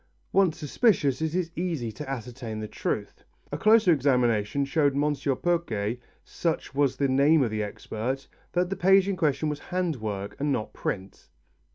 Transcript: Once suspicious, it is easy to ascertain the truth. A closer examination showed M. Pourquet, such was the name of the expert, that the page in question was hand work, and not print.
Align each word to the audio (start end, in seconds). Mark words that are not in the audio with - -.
Once 0.33 0.57
suspicious, 0.57 1.21
it 1.21 1.35
is 1.35 1.51
easy 1.55 1.91
to 1.91 2.09
ascertain 2.09 2.59
the 2.59 2.67
truth. 2.67 3.23
A 3.51 3.57
closer 3.59 3.93
examination 3.93 4.65
showed 4.65 4.95
M. 4.95 5.15
Pourquet, 5.43 5.99
such 6.23 6.73
was 6.73 6.97
the 6.97 7.07
name 7.07 7.43
of 7.43 7.51
the 7.51 7.61
expert, 7.61 8.27
that 8.53 8.71
the 8.71 8.75
page 8.75 9.07
in 9.07 9.15
question 9.15 9.47
was 9.47 9.59
hand 9.59 9.97
work, 9.97 10.35
and 10.39 10.51
not 10.51 10.73
print. 10.73 11.29